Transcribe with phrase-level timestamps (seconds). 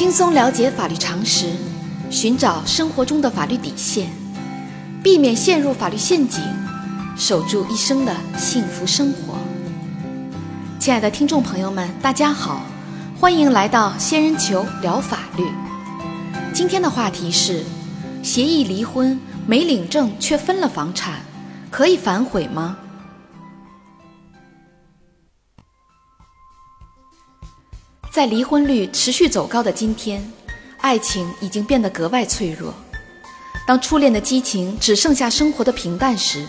[0.00, 1.44] 轻松了解法律常识，
[2.08, 4.08] 寻找生活中的法律底线，
[5.02, 6.40] 避免陷入法律陷阱，
[7.18, 9.34] 守住一生的幸福生活。
[10.78, 12.62] 亲爱的听众朋友们，大家好，
[13.20, 15.44] 欢迎来到仙人球聊法律。
[16.54, 17.62] 今天的话题是：
[18.22, 21.20] 协议离婚没领证却分了房产，
[21.70, 22.78] 可以反悔吗？
[28.12, 30.20] 在离婚率持续走高的今天，
[30.78, 32.74] 爱情已经变得格外脆弱。
[33.64, 36.44] 当初恋的激情只剩下生活的平淡时，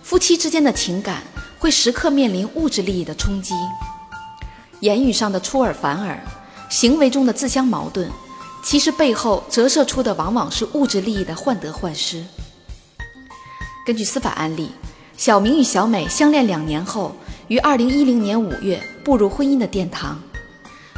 [0.00, 1.24] 夫妻之间的情感
[1.58, 3.52] 会时刻面临物质利益的冲击。
[4.78, 6.22] 言语上的出尔反尔，
[6.70, 8.08] 行为中的自相矛盾，
[8.62, 12.24] 其实背后折射出的往往是物质利益的患得患失。
[13.84, 14.70] 根据司法案例，
[15.16, 17.16] 小明与小美相恋两年后，
[17.48, 20.16] 于二零一零年五月步入婚姻的殿堂。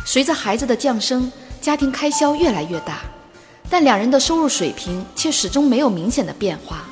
[0.04, 3.00] 随着孩子的降生，家庭开销越来越大，
[3.70, 6.84] 但两人的收入水平却始终没有明显的变化。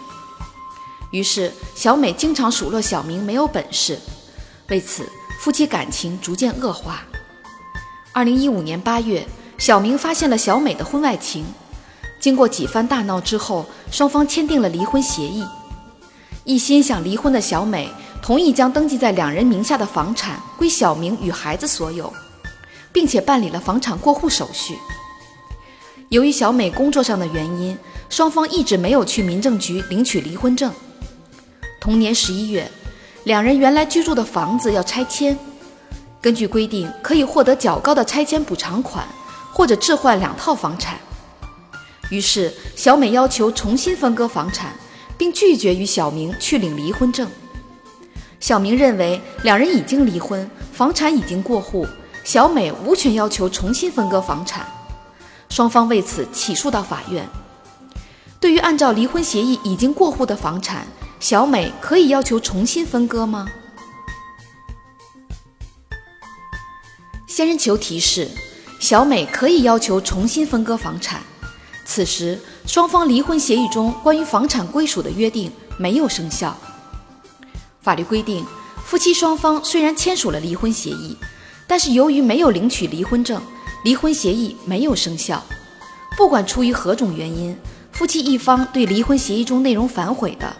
[1.10, 3.98] 于是，小美经常数落小明没有本事，
[4.69, 5.06] 为此，
[5.41, 7.02] 夫妻感情逐渐恶化。
[8.12, 9.26] 二零一五年八月，
[9.58, 11.44] 小明发现了小美的婚外情，
[12.19, 15.44] 经过几番大闹之后，双方签订了离婚协议。
[16.44, 17.88] 一心想离婚的小美
[18.22, 22.12] 同意将登记在两人名下的房产归小明与孩子所有。
[22.92, 24.76] 并且办理了房产过户手续。
[26.10, 27.76] 由于小美工作上的原因，
[28.10, 30.70] 双方一直没有去民政局领取离婚证。
[31.80, 32.70] 同年十一月，
[33.24, 35.38] 两人原来居住的房子要拆迁，
[36.20, 39.06] 根据规定可以获得较高的拆迁补偿款，
[39.52, 40.98] 或者置换两套房产。
[42.10, 44.76] 于是，小美要求重新分割房产，
[45.16, 47.26] 并拒绝与小明去领离婚证。
[48.38, 51.86] 小明认为两人已经离婚，房产已经过户。
[52.25, 54.67] 小美无权要求重新分割房产，
[55.48, 57.28] 双方为此起诉到法院。
[58.38, 60.87] 对于按照离婚协议已经过户的房产，
[61.19, 63.49] 小美可以要求重新分割吗？
[67.27, 68.28] 仙人球提示：
[68.78, 71.22] 小美可以要求重新分割房产。
[71.84, 76.56] 此时，双方离婚协议中关于房产归属的约定没有生效。
[77.81, 78.47] 法律规定，
[78.84, 81.16] 夫妻双方虽然签署了离婚协议。
[81.72, 83.41] 但是由于没有领取离婚证，
[83.83, 85.43] 离婚协议没有生效。
[86.19, 87.56] 不管出于何种原因，
[87.93, 90.55] 夫妻一方对离婚协议中内容反悔的，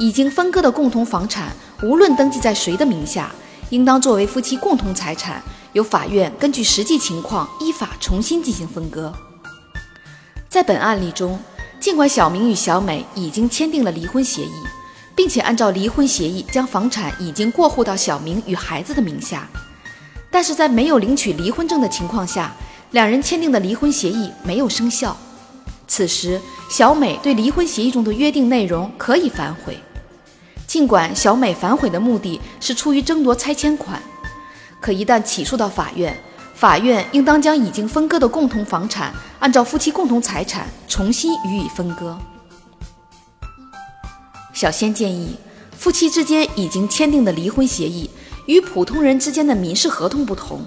[0.00, 3.30] 已经分割的共同房产，无论登记在谁的名下，
[3.70, 5.40] 应当作为夫妻共同财产，
[5.72, 9.14] 由法院根据实际情况依法重新进行分割。
[10.48, 11.38] 在本案例中，
[11.78, 14.64] 尽管小明与小美已经签订了离婚协议，
[15.14, 19.48] 并且按照离婚协议将房产已经过户到小明与孩子的名下。
[20.36, 22.54] 但是在没有领取离婚证的情况下，
[22.90, 25.16] 两人签订的离婚协议没有生效。
[25.88, 26.38] 此时，
[26.68, 29.78] 小美对离婚协议中的约定内容可以反悔。
[30.66, 33.98] 尽管小美反悔的目的是出于争夺拆迁款，
[34.78, 36.14] 可一旦起诉到法院，
[36.54, 42.18] 法院应当将已经分割的共同房产按照夫妻共同财产重新予以分割。
[44.52, 45.34] 小仙建议，
[45.74, 48.10] 夫妻之间已经签订的离婚协议。
[48.46, 50.60] 与普通人之间的民事合同不同，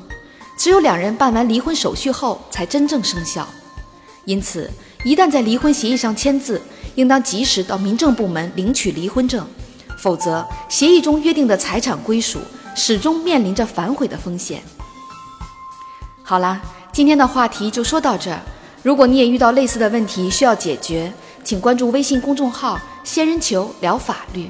[0.58, 3.48] 只有两人办完离婚手续后才真正生效。
[4.26, 4.70] 因此，
[5.04, 6.62] 一旦在离婚协议上签字，
[6.96, 9.48] 应当及时到民政部门领取离婚证，
[9.98, 12.40] 否则协议中约定的财产归属
[12.76, 14.62] 始终面临着反悔的风险。
[16.22, 16.62] 好啦，
[16.92, 18.40] 今天的话题就说到这儿。
[18.84, 21.12] 如果你也遇到类似的问题需要解决，
[21.44, 24.50] 请关注微信公众号“仙人球聊法律”。